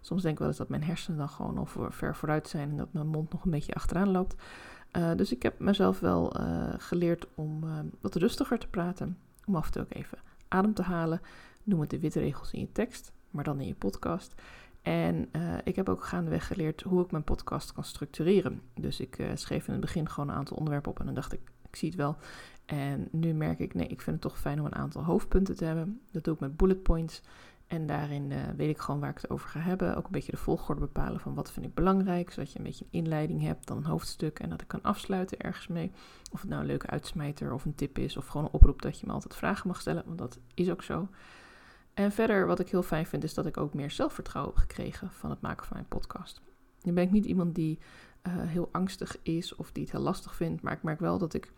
Soms 0.00 0.22
denk 0.22 0.34
ik 0.34 0.38
wel 0.38 0.48
eens 0.48 0.56
dat 0.56 0.68
mijn 0.68 0.84
hersenen 0.84 1.18
dan 1.18 1.28
gewoon 1.28 1.58
al 1.58 1.66
voor, 1.66 1.92
ver 1.92 2.16
vooruit 2.16 2.48
zijn 2.48 2.70
en 2.70 2.76
dat 2.76 2.92
mijn 2.92 3.06
mond 3.06 3.32
nog 3.32 3.44
een 3.44 3.50
beetje 3.50 3.74
achteraan 3.74 4.10
loopt. 4.10 4.34
Uh, 4.96 5.14
dus 5.16 5.32
ik 5.32 5.42
heb 5.42 5.58
mezelf 5.58 6.00
wel 6.00 6.40
uh, 6.40 6.68
geleerd 6.76 7.26
om 7.34 7.64
uh, 7.64 7.78
wat 8.00 8.14
rustiger 8.14 8.58
te 8.58 8.68
praten. 8.68 9.18
Om 9.46 9.56
af 9.56 9.66
en 9.66 9.72
toe 9.72 9.82
ook 9.82 9.94
even 9.94 10.18
adem 10.48 10.74
te 10.74 10.82
halen. 10.82 11.20
Noem 11.62 11.80
het 11.80 11.90
de 11.90 11.98
witte 11.98 12.20
regels 12.20 12.52
in 12.52 12.60
je 12.60 12.72
tekst, 12.72 13.12
maar 13.30 13.44
dan 13.44 13.60
in 13.60 13.66
je 13.66 13.74
podcast. 13.74 14.34
En 14.82 15.30
ik 15.64 15.76
heb 15.76 15.88
ook 15.88 16.04
gaandeweg 16.04 16.46
geleerd 16.46 16.82
hoe 16.82 17.04
ik 17.04 17.10
mijn 17.10 17.24
podcast 17.24 17.72
kan 17.72 17.84
structureren. 17.84 18.62
Dus 18.74 19.00
ik 19.00 19.30
schreef 19.34 19.66
in 19.66 19.72
het 19.72 19.80
begin 19.80 20.08
gewoon 20.08 20.28
een 20.28 20.34
aantal 20.34 20.56
onderwerpen 20.56 20.90
op 20.90 20.98
en 20.98 21.04
dan 21.04 21.14
dacht 21.14 21.32
ik, 21.32 21.40
ik 21.68 21.76
zie 21.76 21.88
het 21.88 21.98
wel. 21.98 22.16
En 22.66 23.08
nu 23.10 23.32
merk 23.32 23.58
ik, 23.58 23.74
nee, 23.74 23.86
ik 23.86 24.00
vind 24.00 24.22
het 24.22 24.30
toch 24.30 24.40
fijn 24.40 24.60
om 24.60 24.66
een 24.66 24.74
aantal 24.74 25.04
hoofdpunten 25.04 25.56
te 25.56 25.64
hebben. 25.64 26.00
Dat 26.10 26.24
doe 26.24 26.34
ik 26.34 26.40
met 26.40 26.56
bullet 26.56 26.82
points. 26.82 27.22
En 27.70 27.86
daarin 27.86 28.30
uh, 28.30 28.38
weet 28.56 28.68
ik 28.68 28.78
gewoon 28.78 29.00
waar 29.00 29.10
ik 29.10 29.16
het 29.16 29.30
over 29.30 29.48
ga 29.48 29.60
hebben. 29.60 29.96
Ook 29.96 30.04
een 30.04 30.10
beetje 30.10 30.32
de 30.32 30.38
volgorde 30.38 30.80
bepalen 30.80 31.20
van 31.20 31.34
wat 31.34 31.52
vind 31.52 31.66
ik 31.66 31.74
belangrijk. 31.74 32.30
Zodat 32.30 32.52
je 32.52 32.58
een 32.58 32.64
beetje 32.64 32.84
een 32.84 32.98
inleiding 32.98 33.42
hebt, 33.42 33.66
dan 33.66 33.76
een 33.76 33.84
hoofdstuk. 33.84 34.38
En 34.38 34.50
dat 34.50 34.60
ik 34.60 34.68
kan 34.68 34.82
afsluiten 34.82 35.38
ergens 35.38 35.66
mee. 35.66 35.92
Of 36.32 36.40
het 36.40 36.50
nou 36.50 36.60
een 36.60 36.66
leuke 36.66 36.86
uitsmijter 36.86 37.52
of 37.52 37.64
een 37.64 37.74
tip 37.74 37.98
is. 37.98 38.16
Of 38.16 38.26
gewoon 38.26 38.46
een 38.46 38.52
oproep 38.52 38.82
dat 38.82 39.00
je 39.00 39.06
me 39.06 39.12
altijd 39.12 39.36
vragen 39.36 39.68
mag 39.68 39.80
stellen. 39.80 40.02
Want 40.06 40.18
dat 40.18 40.38
is 40.54 40.70
ook 40.70 40.82
zo. 40.82 41.08
En 41.94 42.12
verder, 42.12 42.46
wat 42.46 42.60
ik 42.60 42.68
heel 42.68 42.82
fijn 42.82 43.06
vind, 43.06 43.24
is 43.24 43.34
dat 43.34 43.46
ik 43.46 43.56
ook 43.56 43.74
meer 43.74 43.90
zelfvertrouwen 43.90 44.54
heb 44.54 44.62
gekregen 44.62 45.10
van 45.10 45.30
het 45.30 45.40
maken 45.40 45.66
van 45.66 45.76
mijn 45.76 45.88
podcast. 45.88 46.42
Nu 46.82 46.92
ben 46.92 47.04
ik 47.04 47.10
niet 47.10 47.24
iemand 47.24 47.54
die 47.54 47.78
uh, 48.22 48.32
heel 48.36 48.68
angstig 48.72 49.18
is 49.22 49.54
of 49.54 49.72
die 49.72 49.82
het 49.82 49.92
heel 49.92 50.02
lastig 50.02 50.34
vindt. 50.34 50.62
Maar 50.62 50.72
ik 50.72 50.82
merk 50.82 51.00
wel 51.00 51.18
dat 51.18 51.34
ik 51.34 51.52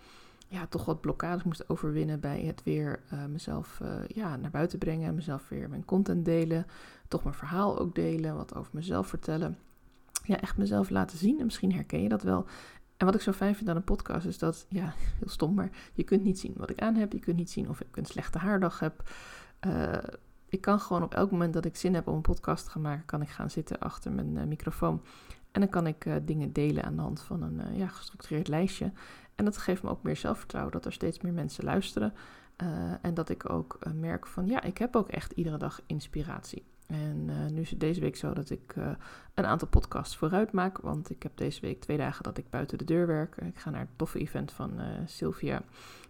ja, 0.53 0.67
toch 0.67 0.85
wat 0.85 1.01
blokkades 1.01 1.43
moest 1.43 1.69
overwinnen 1.69 2.21
bij 2.21 2.41
het 2.41 2.63
weer 2.63 3.03
uh, 3.13 3.25
mezelf 3.25 3.81
uh, 3.83 3.89
ja, 4.07 4.37
naar 4.37 4.51
buiten 4.51 4.79
brengen. 4.79 5.15
Mezelf 5.15 5.49
weer 5.49 5.69
mijn 5.69 5.85
content 5.85 6.25
delen. 6.25 6.67
Toch 7.09 7.23
mijn 7.23 7.35
verhaal 7.35 7.79
ook 7.79 7.95
delen. 7.95 8.37
Wat 8.37 8.55
over 8.55 8.71
mezelf 8.75 9.07
vertellen. 9.07 9.59
Ja, 10.25 10.41
echt 10.41 10.57
mezelf 10.57 10.91
laten 10.91 11.19
zien. 11.19 11.39
En 11.39 11.45
misschien 11.45 11.73
herken 11.73 12.03
je 12.03 12.09
dat 12.09 12.23
wel. 12.23 12.47
En 12.97 13.07
wat 13.07 13.15
ik 13.15 13.21
zo 13.21 13.33
fijn 13.33 13.55
vind 13.55 13.69
aan 13.69 13.77
een 13.77 13.85
podcast 13.85 14.27
is 14.27 14.39
dat, 14.39 14.67
ja, 14.69 14.95
heel 15.19 15.29
stom, 15.29 15.55
maar 15.55 15.71
je 15.95 16.03
kunt 16.03 16.23
niet 16.23 16.39
zien 16.39 16.55
wat 16.57 16.71
ik 16.71 16.81
aan 16.81 16.95
heb. 16.95 17.13
Je 17.13 17.19
kunt 17.19 17.37
niet 17.37 17.51
zien 17.51 17.69
of 17.69 17.81
ik 17.81 17.97
een 17.97 18.07
slechte 18.07 18.39
haardag 18.39 18.79
heb. 18.79 19.11
Uh, 19.67 19.93
ik 20.49 20.61
kan 20.61 20.81
gewoon 20.81 21.03
op 21.03 21.15
elk 21.15 21.31
moment 21.31 21.53
dat 21.53 21.65
ik 21.65 21.77
zin 21.77 21.95
heb 21.95 22.07
om 22.07 22.15
een 22.15 22.21
podcast 22.21 22.65
te 22.65 22.71
gaan 22.71 22.83
maken, 22.83 23.05
kan 23.05 23.23
ik 23.23 23.29
gaan 23.29 23.51
zitten 23.51 23.79
achter 23.79 24.13
mijn 24.13 24.49
microfoon. 24.49 25.03
En 25.53 25.61
dan 25.61 25.71
kan 25.71 25.87
ik 25.87 26.07
dingen 26.23 26.53
delen 26.53 26.85
aan 26.85 26.97
de 26.97 27.03
hand 27.03 27.21
van 27.21 27.43
een 27.43 27.77
ja, 27.77 27.87
gestructureerd 27.87 28.49
lijstje. 28.49 28.93
En 29.35 29.45
dat 29.45 29.57
geeft 29.57 29.83
me 29.83 29.91
ook 29.91 30.03
meer 30.03 30.17
zelfvertrouwen 30.17 30.73
dat 30.73 30.85
er 30.85 30.93
steeds 30.93 31.21
meer 31.21 31.33
mensen 31.33 31.65
luisteren. 31.65 32.15
Uh, 32.63 32.93
en 33.03 33.15
dat 33.15 33.29
ik 33.29 33.51
ook 33.51 33.79
uh, 33.87 33.93
merk 33.93 34.27
van 34.27 34.47
ja, 34.47 34.63
ik 34.63 34.79
heb 34.79 34.97
ook 34.97 35.09
echt 35.09 35.33
iedere 35.33 35.57
dag 35.57 35.81
inspiratie. 35.87 36.65
En 36.87 37.27
uh, 37.29 37.47
nu 37.51 37.61
is 37.61 37.71
het 37.71 37.81
deze 37.81 38.01
week 38.01 38.17
zo 38.17 38.33
dat 38.33 38.51
ik 38.51 38.75
een 39.35 39.47
aantal 39.47 39.69
podcasts 39.69 40.17
vooruit 40.17 40.53
maak. 40.53 40.79
Want 40.79 41.11
ik 41.11 41.23
heb 41.23 41.37
deze 41.37 41.61
week 41.61 41.81
twee 41.81 41.97
dagen 41.97 42.23
dat 42.23 42.39
ik 42.39 42.51
buiten 42.51 42.79
de 42.79 42.85
deur 42.85 43.07
werk. 43.07 43.37
Ik 43.37 43.59
ga 43.59 43.71
naar 43.71 43.81
het 43.81 43.89
toffe 43.97 44.19
event 44.19 44.53
van 44.53 44.81
Sylvia 45.07 45.63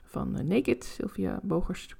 van 0.04 0.46
Naked, 0.46 0.84
Sylvia 0.84 1.40
Bogers, 1.42 1.96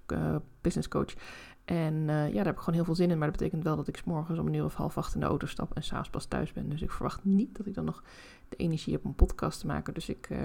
business 0.61 0.89
coach. 0.89 1.15
En 1.65 1.95
uh, 1.95 2.29
ja, 2.29 2.35
daar 2.35 2.45
heb 2.45 2.55
ik 2.55 2.59
gewoon 2.59 2.75
heel 2.75 2.85
veel 2.85 2.95
zin 2.95 3.11
in. 3.11 3.19
Maar 3.19 3.29
dat 3.31 3.39
betekent 3.39 3.65
wel 3.65 3.77
dat 3.77 3.89
ik 3.89 4.05
morgens 4.05 4.39
om 4.39 4.47
een 4.47 4.55
uur 4.55 4.65
of 4.65 4.75
half 4.75 4.99
acht 4.99 5.15
in 5.15 5.21
de 5.21 5.27
auto 5.27 5.47
stap 5.47 5.75
en 5.75 5.83
s'avonds 5.83 6.11
pas 6.11 6.25
thuis 6.25 6.53
ben. 6.53 6.69
Dus 6.69 6.83
ik 6.83 6.91
verwacht 6.91 7.25
niet 7.25 7.57
dat 7.57 7.67
ik 7.67 7.75
dan 7.75 7.85
nog 7.85 8.03
de 8.49 8.57
energie 8.57 8.93
heb 8.93 9.05
om 9.05 9.11
een 9.11 9.17
podcast 9.17 9.61
te 9.61 9.67
maken. 9.67 9.95
Dus 9.95 10.09
ik 10.09 10.29
uh, 10.31 10.39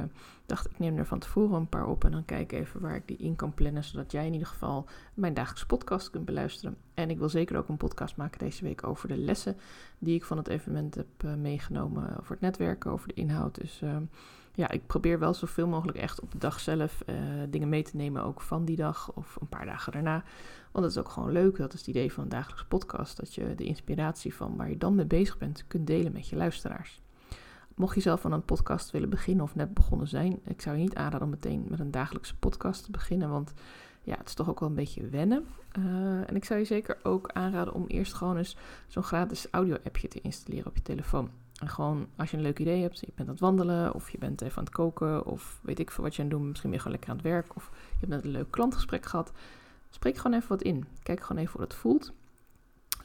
dacht, 0.46 0.70
ik 0.70 0.80
neem 0.80 0.98
er 0.98 1.06
van 1.06 1.20
tevoren 1.20 1.56
een 1.56 1.70
paar 1.70 1.88
op 1.88 2.04
en 2.04 2.12
dan 2.12 2.26
kijk 2.26 2.52
even 2.52 2.82
waar 2.82 2.96
ik 2.96 3.08
die 3.08 3.18
in 3.18 3.36
kan 3.36 3.54
plannen. 3.54 3.84
Zodat 3.84 4.12
jij 4.12 4.26
in 4.26 4.34
ieder 4.34 4.48
geval 4.48 4.86
mijn 5.14 5.34
dagelijkse 5.34 5.66
podcast 5.66 6.10
kunt 6.10 6.26
beluisteren. 6.26 6.78
En 6.94 7.10
ik 7.10 7.18
wil 7.18 7.30
zeker 7.30 7.58
ook 7.58 7.68
een 7.68 7.78
podcast 7.78 8.16
maken 8.16 8.40
deze 8.40 8.64
week 8.64 8.88
over 8.88 9.08
de 9.08 9.18
lessen 9.18 9.58
die 10.00 10.16
ik 10.16 10.24
van 10.24 10.38
het 10.38 10.48
evenement 10.48 10.96
heb 10.96 11.08
uh, 11.26 11.34
meegenomen. 11.34 12.18
Over 12.20 12.32
het 12.32 12.42
netwerken, 12.42 12.92
over 12.92 13.08
de 13.08 13.14
inhoud. 13.14 13.56
Dus 13.56 13.82
ja, 14.58 14.70
ik 14.70 14.88
probeer 14.88 15.20
wel 15.20 15.34
zoveel 15.34 15.68
mogelijk 15.68 15.98
echt 15.98 16.22
op 16.22 16.32
de 16.32 16.38
dag 16.38 16.60
zelf 16.60 17.04
uh, 17.06 17.16
dingen 17.50 17.70
mee 17.70 17.84
te 17.84 17.96
nemen, 17.96 18.24
ook 18.24 18.42
van 18.42 18.66
die 18.66 18.76
dag 18.76 19.12
of 19.14 19.38
een 19.42 19.48
paar 19.48 19.66
dagen 19.66 19.92
daarna. 19.92 20.24
Want 20.72 20.86
dat 20.86 20.96
is 20.96 20.98
ook 20.98 21.10
gewoon 21.10 21.32
leuk. 21.32 21.58
Dat 21.58 21.74
is 21.74 21.80
het 21.80 21.88
idee 21.88 22.14
van 22.14 22.24
een 22.24 22.30
dagelijkse 22.30 22.68
podcast. 22.68 23.18
Dat 23.18 23.34
je 23.34 23.56
de 23.56 23.64
inspiratie 23.64 24.34
van 24.34 24.56
waar 24.56 24.70
je 24.70 24.78
dan 24.78 24.96
mee 24.96 25.06
bezig 25.06 25.38
bent 25.38 25.68
kunt 25.68 25.88
delen 25.88 26.12
met 26.12 26.28
je 26.28 26.36
luisteraars. 26.36 27.02
Mocht 27.76 27.96
je 27.96 28.02
zelf 28.02 28.22
van 28.22 28.32
een 28.32 28.46
podcast 28.46 28.92
willen 28.92 29.10
beginnen 29.10 29.44
of 29.44 29.56
net 29.56 29.74
begonnen 29.74 30.08
zijn, 30.08 30.40
ik 30.44 30.62
zou 30.62 30.76
je 30.76 30.82
niet 30.82 30.96
aanraden 30.96 31.22
om 31.22 31.30
meteen 31.30 31.66
met 31.70 31.80
een 31.80 31.92
dagelijkse 31.92 32.36
podcast 32.36 32.84
te 32.84 32.92
beginnen. 32.92 33.30
Want 33.30 33.54
ja, 34.04 34.18
het 34.18 34.28
is 34.28 34.34
toch 34.34 34.50
ook 34.50 34.60
wel 34.60 34.70
een 34.70 34.76
beetje 34.76 35.08
wennen. 35.08 35.46
Uh, 35.80 36.30
en 36.30 36.36
ik 36.36 36.46
zou 36.46 36.60
je 36.60 36.66
zeker 36.66 36.98
ook 37.04 37.30
aanraden 37.34 37.74
om 37.74 37.86
eerst 37.88 38.14
gewoon 38.14 38.38
eens 38.38 38.58
zo'n 38.88 39.04
gratis 39.04 39.48
audio-appje 39.52 40.08
te 40.08 40.22
installeren 40.22 40.68
op 40.68 40.76
je 40.76 40.82
telefoon. 40.82 41.30
En 41.60 41.70
gewoon 41.70 42.08
als 42.16 42.32
je 42.32 42.38
een 42.38 42.44
leuk 42.44 42.60
idee 42.60 42.82
hebt, 42.82 43.00
je 43.00 43.08
bent 43.16 43.28
aan 43.28 43.34
het 43.34 43.44
wandelen 43.44 43.94
of 43.94 44.10
je 44.10 44.18
bent 44.18 44.42
even 44.42 44.58
aan 44.58 44.64
het 44.64 44.74
koken 44.74 45.26
of 45.26 45.60
weet 45.62 45.80
ik 45.80 45.92
veel 45.92 46.04
wat 46.04 46.16
je 46.16 46.22
aan 46.22 46.28
het 46.28 46.38
doen, 46.38 46.48
misschien 46.48 46.70
ben 46.70 46.80
gewoon 46.80 46.94
lekker 46.94 47.12
aan 47.12 47.18
het 47.18 47.26
werk 47.26 47.56
of 47.56 47.70
je 47.74 47.96
hebt 48.00 48.12
net 48.12 48.24
een 48.24 48.30
leuk 48.30 48.52
klantgesprek 48.52 49.06
gehad. 49.06 49.32
Spreek 49.90 50.18
gewoon 50.18 50.38
even 50.38 50.50
wat 50.50 50.62
in. 50.62 50.86
Kijk 51.04 51.22
gewoon 51.22 51.42
even 51.42 51.54
hoe 51.54 51.62
het 51.62 51.74
voelt. 51.74 52.14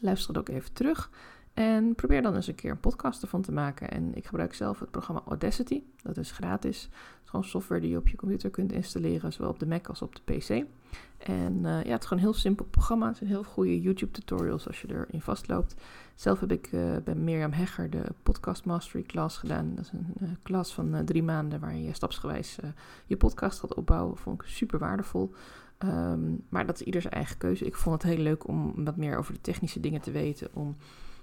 Luister 0.00 0.28
het 0.28 0.38
ook 0.38 0.48
even 0.48 0.72
terug. 0.72 1.10
En 1.54 1.94
probeer 1.94 2.22
dan 2.22 2.34
eens 2.34 2.46
een 2.46 2.54
keer 2.54 2.70
een 2.70 2.80
podcast 2.80 3.22
ervan 3.22 3.42
te 3.42 3.52
maken. 3.52 3.90
En 3.90 4.14
ik 4.14 4.26
gebruik 4.26 4.54
zelf 4.54 4.80
het 4.80 4.90
programma 4.90 5.22
Audacity. 5.26 5.82
Dat 6.02 6.16
is 6.16 6.30
gratis. 6.30 6.82
Het 6.82 6.92
is 7.24 7.30
gewoon 7.30 7.44
software 7.44 7.80
die 7.80 7.90
je 7.90 7.96
op 7.96 8.08
je 8.08 8.16
computer 8.16 8.50
kunt 8.50 8.72
installeren, 8.72 9.32
zowel 9.32 9.50
op 9.50 9.58
de 9.58 9.66
Mac 9.66 9.88
als 9.88 10.02
op 10.02 10.14
de 10.14 10.34
PC. 10.34 10.48
En 11.18 11.56
uh, 11.56 11.62
ja, 11.62 11.92
het 11.92 12.02
is 12.02 12.08
gewoon 12.08 12.22
een 12.22 12.30
heel 12.30 12.34
simpel 12.34 12.64
programma. 12.64 13.06
Het 13.06 13.16
zijn 13.16 13.30
heel 13.30 13.44
goede 13.44 13.80
YouTube 13.80 14.12
tutorials 14.12 14.66
als 14.66 14.80
je 14.80 14.88
erin 14.88 15.20
vastloopt. 15.20 15.74
Zelf 16.14 16.40
heb 16.40 16.52
ik 16.52 16.72
uh, 16.72 16.96
bij 17.04 17.14
Mirjam 17.14 17.52
Hegger 17.52 17.90
de 17.90 18.04
Podcast 18.22 18.64
Mastery 18.64 19.02
Class 19.02 19.38
gedaan. 19.38 19.72
Dat 19.74 19.84
is 19.84 19.92
een 19.92 20.36
klas 20.42 20.74
van 20.74 21.04
drie 21.04 21.22
maanden 21.22 21.60
waar 21.60 21.76
je 21.76 21.92
stapsgewijs 21.92 22.58
je 23.06 23.16
podcast 23.16 23.60
gaat 23.60 23.74
opbouwen. 23.74 24.16
Vond 24.16 24.42
ik 24.42 24.48
super 24.48 24.78
waardevol. 24.78 25.32
Um, 25.84 26.44
maar 26.48 26.66
dat 26.66 26.74
is 26.74 26.86
ieder 26.86 27.00
zijn 27.00 27.14
eigen 27.14 27.38
keuze. 27.38 27.64
Ik 27.64 27.74
vond 27.74 28.02
het 28.02 28.12
heel 28.12 28.22
leuk 28.22 28.48
om 28.48 28.84
wat 28.84 28.96
meer 28.96 29.16
over 29.16 29.32
de 29.32 29.40
technische 29.40 29.80
dingen 29.80 30.00
te 30.00 30.10
weten. 30.10 30.48
Om 30.52 30.76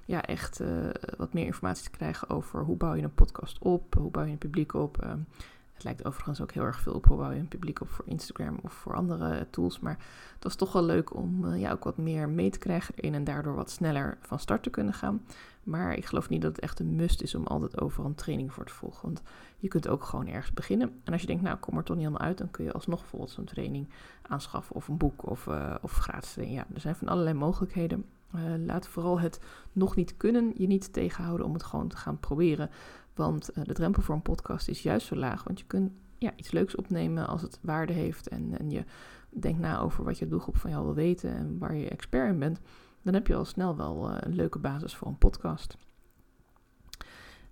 ja, 0.10 0.26
echt 0.26 0.62
uh, 0.62 0.90
wat 1.18 1.34
meer 1.34 1.46
informatie 1.46 1.84
te 1.84 1.98
krijgen 1.98 2.30
over 2.30 2.64
hoe 2.64 2.78
bouw 2.78 2.94
je 2.94 3.04
een 3.04 3.14
podcast 3.14 3.58
op, 3.60 3.96
hoe 3.96 4.12
bouw 4.12 4.24
je 4.24 4.32
een 4.32 4.38
publiek 4.38 4.74
op. 4.74 5.04
Um, 5.04 5.28
het 5.74 5.84
lijkt 5.84 6.06
overigens 6.06 6.42
ook 6.42 6.52
heel 6.52 6.64
erg 6.64 6.80
veel 6.80 6.94
op 6.94 7.06
hoe 7.06 7.18
bouw 7.18 7.32
je 7.32 7.40
een 7.40 7.48
publiek 7.48 7.82
op 7.82 7.90
voor 7.90 8.06
Instagram 8.08 8.60
of 8.62 8.74
voor 8.74 8.96
andere 8.96 9.48
tools. 9.50 9.80
Maar 9.80 9.98
het 10.34 10.44
was 10.44 10.56
toch 10.56 10.72
wel 10.72 10.84
leuk 10.84 11.16
om 11.16 11.46
uh, 11.46 11.60
ja, 11.60 11.72
ook 11.72 11.84
wat 11.84 11.98
meer 11.98 12.30
mee 12.30 12.50
te 12.50 12.60
krijgen 12.60 12.96
erin 12.96 13.14
en 13.14 13.24
daardoor 13.24 13.56
wat 13.56 13.70
sneller 13.70 14.18
van 14.22 14.40
start 14.40 14.64
te 14.64 14.70
kunnen 14.70 14.94
gaan. 14.94 15.22
Maar 15.64 15.94
ik 15.94 16.06
geloof 16.06 16.30
niet 16.30 16.42
dat 16.42 16.56
het 16.56 16.62
echt 16.62 16.80
een 16.80 16.96
must 16.96 17.22
is 17.22 17.36
om 17.36 17.48
altijd 17.48 17.82
overal 17.82 18.06
een 18.06 18.16
training 18.16 18.54
voor 18.54 18.66
te 18.66 18.74
volgen. 18.74 19.02
Want 19.02 19.22
je 19.58 19.68
kunt 19.68 19.88
ook 19.88 20.04
gewoon 20.04 20.28
ergens 20.28 20.54
beginnen. 20.54 21.02
En 21.04 21.12
als 21.12 21.22
je 21.22 21.28
denkt, 21.28 21.44
nou, 21.44 21.58
kom 21.58 21.78
er 21.78 21.84
toch 21.84 21.96
niet 21.96 22.06
helemaal 22.06 22.28
uit, 22.28 22.38
dan 22.38 22.52
kun 22.52 22.66
je 22.66 22.74
alsnog 22.74 23.00
bijvoorbeeld 23.00 23.32
zo'n 23.32 23.46
training 23.46 23.90
aanschaffen 24.22 24.76
of 24.76 24.88
een 24.88 24.98
boek 24.98 25.30
of, 25.30 25.46
uh, 25.46 25.76
of 25.82 25.92
gratis. 25.92 26.36
Ja, 26.36 26.66
er 26.74 26.82
zijn 26.82 26.96
van 26.96 27.08
allerlei 27.08 27.38
mogelijkheden. 27.38 28.06
Uh, 28.36 28.42
laat 28.66 28.88
vooral 28.88 29.20
het 29.20 29.40
nog 29.72 29.96
niet 29.96 30.18
kunnen 30.18 30.52
je 30.56 30.68
niet 30.68 30.94
tegenhouden 30.94 31.46
om 31.46 31.54
het 31.54 31.64
gewoon 31.64 31.88
te 31.88 31.98
gaan 31.98 32.20
proberen. 32.20 32.70
Want 33.14 33.50
uh, 33.58 33.64
de 33.64 33.74
drempel 33.74 34.02
voor 34.02 34.16
een 34.16 34.22
podcast 34.22 34.68
is 34.68 34.84
juist 34.84 35.08
zo 35.08 35.16
laag. 35.16 35.44
Want 35.44 35.60
je 35.60 35.66
kunt 35.66 35.92
ja, 36.18 36.32
iets 36.36 36.52
leuks 36.52 36.76
opnemen 36.76 37.28
als 37.28 37.42
het 37.42 37.60
waarde 37.62 37.94
heeft. 37.94 38.28
En, 38.28 38.60
en 38.60 38.70
je 38.70 38.84
denkt 39.30 39.60
na 39.60 39.80
over 39.80 40.04
wat 40.04 40.18
je 40.18 40.28
doelgroep 40.28 40.58
van 40.58 40.70
jou 40.72 40.84
wil 40.84 40.94
weten 40.94 41.36
en 41.36 41.58
waar 41.58 41.76
je 41.76 41.90
expert 41.90 42.30
in 42.30 42.40
bent. 42.40 42.60
Dan 43.02 43.14
heb 43.14 43.28
je 43.28 43.36
al 43.36 43.46
snel 43.46 43.76
wel 43.76 44.10
uh, 44.10 44.18
een 44.20 44.36
leuke 44.36 44.60
basis 44.60 44.96
voor 44.96 45.08
een 45.08 45.18
podcast. 45.18 45.78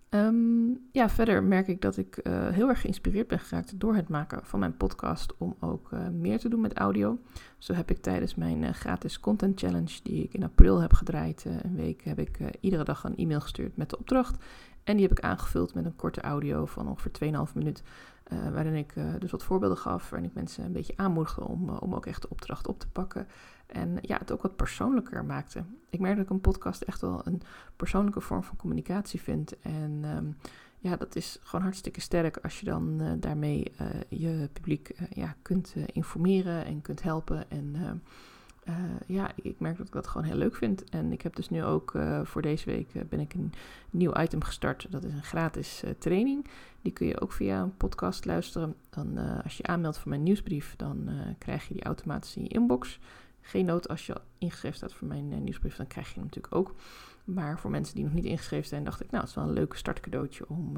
Um, 0.10 0.88
ja, 0.92 1.10
verder 1.10 1.44
merk 1.44 1.68
ik 1.68 1.82
dat 1.82 1.98
ik 1.98 2.20
uh, 2.24 2.48
heel 2.48 2.70
erg 2.70 2.82
geïnspireerd 2.82 3.28
ben 3.28 3.40
geraakt 3.40 3.80
door 3.80 3.96
het 3.96 4.10
maken 4.10 4.40
van 4.44 4.60
mijn 4.60 4.78
podcast 4.78 5.34
om 5.38 5.56
ook 5.60 5.92
uh, 5.92 6.08
meer 6.08 6.40
te 6.40 6.50
doen 6.50 6.62
met 6.62 6.78
audio. 6.78 7.20
Zo 7.58 7.74
heb 7.74 7.92
ik 7.92 7.98
tijdens 7.98 8.36
mijn 8.36 8.64
uh, 8.64 8.70
gratis 8.70 9.20
content 9.20 9.60
challenge 9.60 10.00
die 10.04 10.24
ik 10.24 10.34
in 10.34 10.44
april 10.44 10.80
heb 10.80 10.94
gedraaid, 10.94 11.46
een 11.46 11.76
week, 11.76 12.04
heb 12.04 12.20
ik 12.20 12.40
iedere 12.60 12.84
dag 12.84 13.04
een 13.04 13.18
e-mail 13.18 13.42
gestuurd 13.42 13.78
met 13.78 13.90
de 13.90 13.98
opdracht. 13.98 14.44
En 14.84 14.94
die 14.98 15.08
heb 15.08 15.18
ik 15.18 15.24
aangevuld 15.24 15.74
met 15.74 15.86
een 15.86 15.96
korte 15.96 16.22
audio 16.22 16.66
van 16.66 16.88
ongeveer 16.88 17.48
2,5 17.48 17.54
minuut. 17.54 17.84
Waarin 18.54 18.74
ik 18.74 18.94
dus 19.20 19.32
wat 19.32 19.44
voorbeelden 19.44 19.78
gaf, 19.78 20.10
waarin 20.10 20.30
ik 20.30 20.36
mensen 20.36 20.66
een 20.66 20.72
beetje 20.72 20.94
aanmoedigde 20.96 21.44
om, 21.44 21.70
om 21.70 21.96
ook 21.96 22.06
echt 22.06 22.22
de 22.22 22.30
opdracht 22.30 22.68
op 22.68 22.80
te 22.80 22.88
pakken. 22.88 23.28
En 23.68 23.98
ja, 24.02 24.18
het 24.18 24.32
ook 24.32 24.42
wat 24.42 24.56
persoonlijker 24.56 25.26
maakte. 25.26 25.64
Ik 25.90 26.00
merk 26.00 26.16
dat 26.16 26.26
ik 26.26 26.32
een 26.32 26.42
podcast 26.42 26.82
echt 26.82 27.02
wel 27.02 27.22
een 27.24 27.42
persoonlijke 27.76 28.22
vorm 28.22 28.44
van 28.44 28.58
communicatie 28.58 29.22
vind. 29.22 29.60
En 29.60 30.04
um, 30.18 30.38
ja, 30.80 30.96
dat 30.96 31.16
is 31.16 31.40
gewoon 31.44 31.62
hartstikke 31.62 32.02
sterk 32.02 32.38
als 32.38 32.60
je 32.60 32.66
dan 32.66 33.18
daarmee 33.20 33.72
je 34.10 34.50
publiek 34.54 34.92
ja, 35.10 35.36
kunt 35.42 35.76
informeren 35.86 36.66
en 36.66 36.82
kunt 36.82 37.04
helpen. 37.04 37.50
En 37.50 38.02
ja, 39.06 39.32
ik 39.36 39.60
merk 39.60 39.78
dat 39.78 39.88
ik 39.88 39.94
dat 39.94 40.08
gewoon 40.08 40.28
heel 40.28 40.38
leuk 40.38 40.56
vind. 40.56 40.90
En 40.90 41.12
ik 41.12 41.22
heb 41.22 41.36
dus 41.36 41.50
nu 41.50 41.64
ook 41.64 41.94
voor 42.24 42.42
deze 42.42 42.66
week 42.66 43.10
ben 43.10 43.20
ik 43.20 43.34
een 43.34 43.54
nieuw 43.90 44.18
item 44.20 44.44
gestart. 44.44 44.88
Dat 44.90 45.04
is 45.04 45.14
een 45.14 45.24
gratis 45.24 45.84
training. 45.98 46.46
Die 46.82 46.92
kun 46.92 47.08
je 47.08 47.22
ook 47.22 47.32
via 47.32 47.62
een 47.62 47.78
podcast 47.78 48.26
luisteren. 48.26 48.76
Dan, 48.90 49.18
als 49.44 49.58
je 49.58 49.64
aanmeldt 49.64 49.98
voor 49.98 50.10
mijn 50.10 50.24
nieuwsbrief, 50.24 50.76
dan 50.76 51.10
krijg 51.38 51.68
je 51.68 51.74
die 51.74 51.84
automatisch 51.84 52.36
in 52.36 52.44
je 52.44 52.50
inbox. 52.50 53.00
Geen 53.48 53.66
nood 53.66 53.88
als 53.88 54.06
je 54.06 54.22
ingeschreven 54.38 54.78
staat 54.78 54.94
voor 54.94 55.08
mijn 55.08 55.44
nieuwsbrief, 55.44 55.76
dan 55.76 55.88
krijg 55.88 56.08
je 56.08 56.14
hem 56.14 56.24
natuurlijk 56.24 56.56
ook. 56.56 56.76
Maar 57.24 57.60
voor 57.60 57.72
mensen 57.72 57.96
die 57.96 58.04
nog 58.04 58.14
niet 58.14 58.26
ingeschreven 58.26 58.68
zijn, 58.68 58.84
dacht 58.84 59.02
ik, 59.02 59.12
nou, 59.12 59.22
het 59.22 59.30
is 59.30 59.36
wel 59.36 59.46
een 59.48 59.54
leuk 59.54 59.74
startcadeautje 59.74 60.50
om 60.50 60.78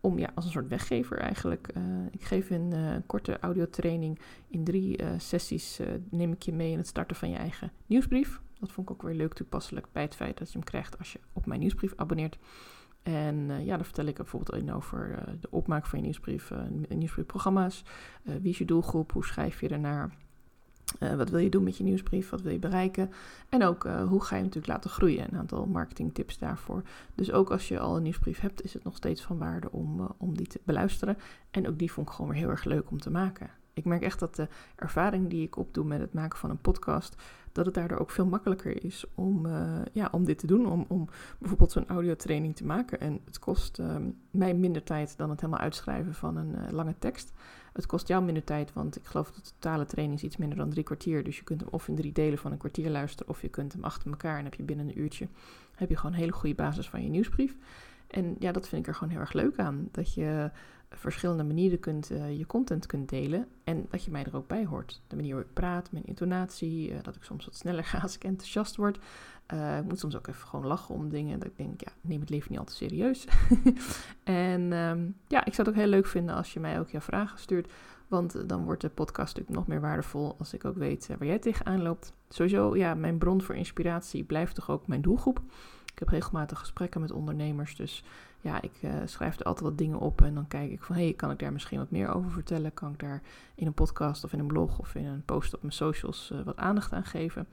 om 0.00 0.18
ja, 0.18 0.30
als 0.34 0.44
een 0.44 0.50
soort 0.50 0.68
weggever 0.68 1.18
eigenlijk. 1.18 1.68
Ik 2.10 2.24
geef 2.24 2.50
een 2.50 3.02
korte 3.06 3.38
audiotraining. 3.38 4.18
In 4.48 4.64
drie 4.64 4.98
sessies 5.16 5.80
neem 6.10 6.32
ik 6.32 6.42
je 6.42 6.52
mee 6.52 6.70
in 6.70 6.78
het 6.78 6.86
starten 6.86 7.16
van 7.16 7.30
je 7.30 7.36
eigen 7.36 7.72
nieuwsbrief. 7.86 8.40
Dat 8.58 8.72
vond 8.72 8.90
ik 8.90 8.94
ook 8.94 9.02
weer 9.02 9.14
leuk 9.14 9.32
toepasselijk 9.32 9.86
bij 9.92 10.02
het 10.02 10.14
feit 10.14 10.38
dat 10.38 10.46
je 10.52 10.58
hem 10.58 10.66
krijgt 10.66 10.98
als 10.98 11.12
je 11.12 11.20
op 11.32 11.46
mijn 11.46 11.60
nieuwsbrief 11.60 11.92
abonneert. 11.96 12.38
En 13.02 13.64
ja, 13.64 13.76
daar 13.76 13.84
vertel 13.84 14.06
ik 14.06 14.16
bijvoorbeeld 14.16 14.62
in 14.62 14.72
over 14.72 15.24
de 15.40 15.50
opmaak 15.50 15.86
van 15.86 15.98
je 15.98 16.04
nieuwsbrief, 16.04 16.52
nieuwsbriefprogramma's. 16.88 17.84
wie 18.22 18.50
is 18.50 18.58
je 18.58 18.64
doelgroep? 18.64 19.12
Hoe 19.12 19.24
schrijf 19.24 19.60
je 19.60 19.68
ernaar? 19.68 20.16
Uh, 21.00 21.14
wat 21.14 21.30
wil 21.30 21.40
je 21.40 21.48
doen 21.48 21.62
met 21.62 21.76
je 21.76 21.84
nieuwsbrief? 21.84 22.30
Wat 22.30 22.40
wil 22.40 22.52
je 22.52 22.58
bereiken? 22.58 23.10
En 23.48 23.62
ook 23.62 23.84
uh, 23.84 24.08
hoe 24.08 24.22
ga 24.22 24.36
je 24.36 24.42
natuurlijk 24.42 24.72
laten 24.72 24.90
groeien? 24.90 25.24
Een 25.24 25.38
aantal 25.38 25.66
marketingtips 25.66 26.38
daarvoor. 26.38 26.82
Dus 27.14 27.32
ook 27.32 27.50
als 27.50 27.68
je 27.68 27.78
al 27.78 27.96
een 27.96 28.02
nieuwsbrief 28.02 28.40
hebt, 28.40 28.64
is 28.64 28.72
het 28.72 28.84
nog 28.84 28.96
steeds 28.96 29.22
van 29.22 29.38
waarde 29.38 29.72
om, 29.72 30.00
uh, 30.00 30.08
om 30.16 30.36
die 30.36 30.46
te 30.46 30.60
beluisteren. 30.64 31.18
En 31.50 31.68
ook 31.68 31.78
die 31.78 31.92
vond 31.92 32.08
ik 32.08 32.14
gewoon 32.14 32.30
weer 32.30 32.40
heel 32.40 32.50
erg 32.50 32.64
leuk 32.64 32.90
om 32.90 32.98
te 32.98 33.10
maken. 33.10 33.50
Ik 33.76 33.84
merk 33.84 34.02
echt 34.02 34.18
dat 34.18 34.34
de 34.34 34.48
ervaring 34.76 35.28
die 35.28 35.42
ik 35.42 35.56
opdoe 35.56 35.84
met 35.84 36.00
het 36.00 36.12
maken 36.12 36.38
van 36.38 36.50
een 36.50 36.60
podcast, 36.60 37.22
dat 37.52 37.66
het 37.66 37.74
daardoor 37.74 37.98
ook 37.98 38.10
veel 38.10 38.26
makkelijker 38.26 38.84
is 38.84 39.04
om, 39.14 39.46
ja, 39.92 40.08
om 40.10 40.24
dit 40.24 40.38
te 40.38 40.46
doen. 40.46 40.66
Om, 40.66 40.84
om 40.88 41.08
bijvoorbeeld 41.38 41.72
zo'n 41.72 41.88
audiotraining 41.88 42.56
te 42.56 42.64
maken. 42.64 43.00
En 43.00 43.20
het 43.24 43.38
kost 43.38 43.80
mij 44.30 44.54
minder 44.54 44.82
tijd 44.82 45.16
dan 45.16 45.30
het 45.30 45.40
helemaal 45.40 45.62
uitschrijven 45.62 46.14
van 46.14 46.36
een 46.36 46.56
lange 46.70 46.94
tekst. 46.98 47.32
Het 47.72 47.86
kost 47.86 48.08
jou 48.08 48.24
minder 48.24 48.44
tijd, 48.44 48.72
want 48.72 48.96
ik 48.96 49.04
geloof 49.04 49.32
dat 49.32 49.44
de 49.44 49.52
totale 49.58 49.86
training 49.86 50.18
is 50.18 50.24
iets 50.24 50.36
minder 50.36 50.58
dan 50.58 50.70
drie 50.70 50.84
kwartier. 50.84 51.24
Dus 51.24 51.36
je 51.36 51.44
kunt 51.44 51.60
hem 51.60 51.68
of 51.70 51.88
in 51.88 51.94
drie 51.94 52.12
delen 52.12 52.38
van 52.38 52.52
een 52.52 52.58
kwartier 52.58 52.90
luisteren, 52.90 53.32
of 53.32 53.42
je 53.42 53.48
kunt 53.48 53.72
hem 53.72 53.84
achter 53.84 54.10
elkaar 54.10 54.38
en 54.38 54.44
heb 54.44 54.54
je 54.54 54.62
binnen 54.62 54.88
een 54.88 54.98
uurtje 55.00 55.28
heb 55.76 55.88
je 55.88 55.96
gewoon 55.96 56.12
een 56.12 56.18
hele 56.18 56.32
goede 56.32 56.54
basis 56.54 56.88
van 56.88 57.02
je 57.02 57.08
nieuwsbrief. 57.08 57.56
En 58.06 58.36
ja, 58.38 58.52
dat 58.52 58.68
vind 58.68 58.82
ik 58.82 58.88
er 58.88 58.94
gewoon 58.94 59.12
heel 59.12 59.20
erg 59.20 59.32
leuk 59.32 59.58
aan. 59.58 59.88
Dat 59.90 60.14
je 60.14 60.50
verschillende 60.90 61.44
manieren 61.44 61.78
kunt, 61.78 62.10
uh, 62.10 62.38
je 62.38 62.46
content 62.46 62.86
kunt 62.86 63.08
delen. 63.08 63.46
En 63.64 63.86
dat 63.90 64.04
je 64.04 64.10
mij 64.10 64.24
er 64.24 64.36
ook 64.36 64.46
bij 64.46 64.64
hoort. 64.64 65.02
De 65.06 65.16
manier 65.16 65.32
waarop 65.32 65.50
ik 65.50 65.54
praat, 65.54 65.92
mijn 65.92 66.04
intonatie, 66.04 66.90
uh, 66.90 66.96
dat 67.02 67.16
ik 67.16 67.22
soms 67.22 67.44
wat 67.44 67.56
sneller 67.56 67.84
ga 67.84 67.98
als 67.98 68.14
ik 68.14 68.24
enthousiast 68.24 68.76
word. 68.76 68.98
Uh, 69.54 69.78
ik 69.78 69.84
moet 69.84 69.98
soms 69.98 70.16
ook 70.16 70.26
even 70.26 70.46
gewoon 70.46 70.66
lachen 70.66 70.94
om 70.94 71.08
dingen. 71.08 71.38
Dat 71.38 71.48
ik 71.48 71.56
denk, 71.56 71.80
ja, 71.80 71.92
neem 72.00 72.20
het 72.20 72.30
leven 72.30 72.50
niet 72.50 72.58
al 72.58 72.64
te 72.64 72.74
serieus. 72.74 73.26
en 74.24 74.72
um, 74.72 75.16
ja, 75.28 75.44
ik 75.44 75.54
zou 75.54 75.68
het 75.68 75.76
ook 75.76 75.82
heel 75.82 75.90
leuk 75.90 76.06
vinden 76.06 76.34
als 76.34 76.52
je 76.52 76.60
mij 76.60 76.78
ook 76.78 76.88
jouw 76.90 77.00
vragen 77.00 77.38
stuurt. 77.38 77.72
Want 78.08 78.48
dan 78.48 78.64
wordt 78.64 78.80
de 78.80 78.88
podcast 78.88 79.36
natuurlijk 79.36 79.56
nog 79.56 79.66
meer 79.66 79.80
waardevol 79.80 80.34
als 80.38 80.54
ik 80.54 80.64
ook 80.64 80.76
weet 80.76 81.06
waar 81.18 81.28
jij 81.28 81.38
tegenaan 81.38 81.82
loopt. 81.82 82.12
Sowieso, 82.28 82.76
ja, 82.76 82.94
mijn 82.94 83.18
bron 83.18 83.42
voor 83.42 83.54
inspiratie 83.54 84.24
blijft 84.24 84.54
toch 84.54 84.70
ook 84.70 84.86
mijn 84.86 85.02
doelgroep. 85.02 85.40
Ik 85.96 86.02
heb 86.02 86.10
regelmatig 86.10 86.58
gesprekken 86.58 87.00
met 87.00 87.12
ondernemers, 87.12 87.76
dus 87.76 88.04
ja, 88.40 88.62
ik 88.62 88.72
uh, 88.82 88.94
schrijf 89.04 89.38
er 89.38 89.44
altijd 89.44 89.64
wat 89.64 89.78
dingen 89.78 89.98
op 89.98 90.22
en 90.22 90.34
dan 90.34 90.48
kijk 90.48 90.70
ik 90.70 90.82
van, 90.82 90.96
hé, 90.96 91.02
hey, 91.02 91.12
kan 91.12 91.30
ik 91.30 91.38
daar 91.38 91.52
misschien 91.52 91.78
wat 91.78 91.90
meer 91.90 92.14
over 92.14 92.30
vertellen? 92.30 92.74
Kan 92.74 92.92
ik 92.92 92.98
daar 92.98 93.22
in 93.54 93.66
een 93.66 93.74
podcast 93.74 94.24
of 94.24 94.32
in 94.32 94.38
een 94.38 94.46
blog 94.46 94.78
of 94.78 94.94
in 94.94 95.04
een 95.04 95.24
post 95.24 95.54
op 95.54 95.60
mijn 95.60 95.72
socials 95.72 96.30
uh, 96.32 96.40
wat 96.42 96.56
aandacht 96.56 96.92
aan 96.92 97.04
geven? 97.04 97.46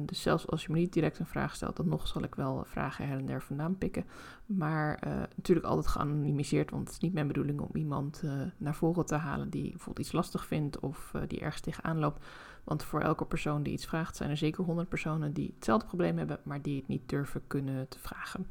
Dus 0.00 0.22
zelfs 0.22 0.46
als 0.46 0.64
je 0.64 0.72
me 0.72 0.78
niet 0.78 0.92
direct 0.92 1.18
een 1.18 1.26
vraag 1.26 1.54
stelt, 1.54 1.76
dan 1.76 1.88
nog 1.88 2.08
zal 2.08 2.22
ik 2.22 2.34
wel 2.34 2.64
vragen 2.66 3.06
her 3.06 3.18
en 3.18 3.26
der 3.26 3.42
vandaan 3.42 3.78
pikken. 3.78 4.04
Maar 4.46 5.00
natuurlijk 5.34 5.66
altijd 5.66 5.86
geanonimiseerd, 5.86 6.70
want 6.70 6.84
het 6.84 6.92
is 6.92 6.98
niet 6.98 7.12
mijn 7.12 7.26
bedoeling 7.26 7.60
om 7.60 7.70
iemand 7.72 8.22
naar 8.56 8.74
voren 8.74 9.06
te 9.06 9.14
halen 9.14 9.50
die 9.50 9.70
bijvoorbeeld 9.70 10.06
iets 10.06 10.14
lastig 10.14 10.46
vindt 10.46 10.80
of 10.80 11.14
die 11.28 11.40
ergens 11.40 11.62
tegenaan 11.62 11.98
loopt. 11.98 12.24
Want 12.70 12.82
voor 12.82 13.00
elke 13.00 13.24
persoon 13.24 13.62
die 13.62 13.72
iets 13.72 13.86
vraagt, 13.86 14.16
zijn 14.16 14.30
er 14.30 14.36
zeker 14.36 14.64
honderd 14.64 14.88
personen 14.88 15.32
die 15.32 15.52
hetzelfde 15.54 15.86
probleem 15.86 16.18
hebben, 16.18 16.38
maar 16.42 16.62
die 16.62 16.76
het 16.76 16.88
niet 16.88 17.08
durven 17.08 17.42
kunnen 17.46 17.88
te 17.88 17.98
vragen. 17.98 18.46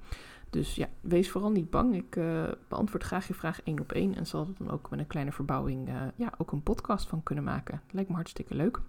Dus 0.49 0.75
ja, 0.75 0.87
wees 1.01 1.31
vooral 1.31 1.51
niet 1.51 1.69
bang. 1.69 1.95
Ik 1.95 2.15
uh, 2.15 2.43
beantwoord 2.67 3.03
graag 3.03 3.27
je 3.27 3.33
vraag 3.33 3.61
één 3.61 3.79
op 3.79 3.91
één 3.91 4.15
en 4.15 4.27
zal 4.27 4.41
er 4.41 4.53
dan 4.57 4.71
ook 4.71 4.89
met 4.89 4.99
een 4.99 5.07
kleine 5.07 5.31
verbouwing 5.31 5.89
uh, 5.89 6.01
ja, 6.15 6.33
ook 6.37 6.51
een 6.51 6.63
podcast 6.63 7.07
van 7.07 7.23
kunnen 7.23 7.43
maken. 7.43 7.81
Lijkt 7.91 8.09
me 8.09 8.15
hartstikke 8.15 8.55
leuk. 8.55 8.79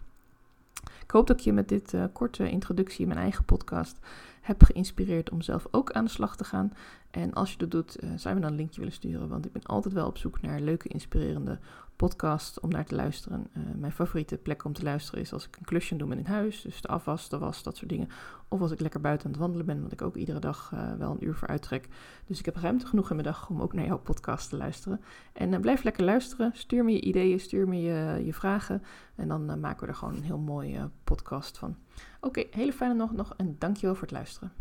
Ik 1.03 1.11
hoop 1.11 1.27
dat 1.27 1.39
ik 1.39 1.45
je 1.45 1.53
met 1.53 1.69
dit 1.69 1.93
uh, 1.93 2.05
korte 2.13 2.51
introductie 2.51 3.01
in 3.01 3.09
mijn 3.09 3.21
eigen 3.21 3.45
podcast 3.45 3.99
heb 4.41 4.63
geïnspireerd 4.63 5.31
om 5.31 5.41
zelf 5.43 5.67
ook 5.71 5.93
aan 5.93 6.05
de 6.05 6.11
slag 6.11 6.37
te 6.37 6.45
gaan. 6.45 6.73
En 7.11 7.33
als 7.33 7.53
je 7.53 7.59
dat 7.59 7.71
doet, 7.71 7.97
zou 8.17 8.29
je 8.29 8.35
me 8.35 8.41
dan 8.41 8.51
een 8.51 8.57
linkje 8.57 8.79
willen 8.79 8.95
sturen, 8.95 9.29
want 9.29 9.47
ik 9.47 9.53
ben 9.53 9.63
altijd 9.63 9.95
wel 9.95 10.07
op 10.07 10.19
zoek 10.19 10.41
naar 10.41 10.61
leuke, 10.61 10.89
inspirerende 10.89 11.59
podcast 12.01 12.61
om 12.61 12.71
naar 12.71 12.85
te 12.85 12.95
luisteren. 12.95 13.47
Uh, 13.57 13.63
mijn 13.77 13.93
favoriete 13.93 14.37
plek 14.37 14.65
om 14.65 14.73
te 14.73 14.83
luisteren 14.83 15.21
is 15.21 15.33
als 15.33 15.47
ik 15.47 15.57
een 15.57 15.65
klusje 15.65 15.97
doe 15.97 16.09
met 16.09 16.19
een 16.19 16.27
huis. 16.27 16.63
Dus 16.63 16.81
de 16.81 16.89
afwas, 16.89 17.29
de 17.29 17.39
was, 17.39 17.63
dat 17.63 17.77
soort 17.77 17.91
dingen. 17.91 18.09
Of 18.49 18.61
als 18.61 18.71
ik 18.71 18.81
lekker 18.81 19.01
buiten 19.01 19.27
aan 19.27 19.33
het 19.33 19.41
wandelen 19.41 19.67
ben, 19.67 19.83
wat 19.83 19.93
ik 19.93 20.03
ook 20.03 20.17
iedere 20.17 20.39
dag 20.39 20.71
uh, 20.75 20.93
wel 20.99 21.11
een 21.11 21.25
uur 21.25 21.35
voor 21.35 21.49
uittrek. 21.49 21.89
Dus 22.27 22.39
ik 22.39 22.45
heb 22.45 22.57
ruimte 22.57 22.87
genoeg 22.87 23.11
in 23.11 23.17
mijn 23.17 23.29
dag 23.29 23.49
om 23.49 23.61
ook 23.61 23.73
naar 23.73 23.87
jouw 23.87 23.99
podcast 23.99 24.49
te 24.49 24.57
luisteren. 24.57 25.01
En 25.33 25.53
uh, 25.53 25.61
blijf 25.61 25.83
lekker 25.83 26.05
luisteren. 26.05 26.51
Stuur 26.55 26.85
me 26.85 26.93
je 26.93 27.01
ideeën, 27.01 27.41
stuur 27.41 27.69
me 27.69 27.81
je, 27.81 28.25
je 28.25 28.35
vragen. 28.35 28.83
En 29.15 29.29
dan 29.29 29.61
maken 29.61 29.81
we 29.81 29.87
er 29.87 29.99
gewoon 29.99 30.15
een 30.15 30.23
heel 30.23 30.39
mooie 30.39 30.91
podcast 31.05 31.59
van. 31.59 31.77
Oké, 32.21 32.45
hele 32.51 32.73
fijne 32.73 32.95
nog, 32.95 33.13
nog 33.13 33.35
en 33.37 33.57
dankjewel 33.59 33.95
voor 33.95 34.07
het 34.07 34.17
luisteren. 34.17 34.53